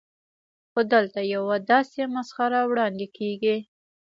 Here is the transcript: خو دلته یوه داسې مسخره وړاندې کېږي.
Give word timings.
خو 0.71 0.79
دلته 0.93 1.19
یوه 1.33 1.55
داسې 1.71 2.01
مسخره 2.15 2.59
وړاندې 2.69 3.07
کېږي. 3.17 3.57